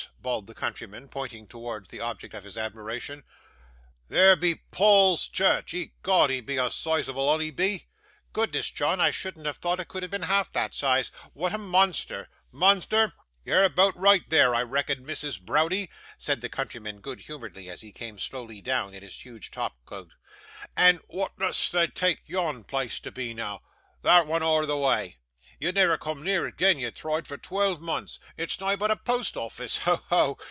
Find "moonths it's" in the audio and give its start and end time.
27.79-28.59